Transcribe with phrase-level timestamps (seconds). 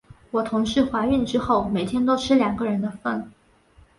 [0.31, 3.31] 我同事怀孕之后，每天都吃两个人的份。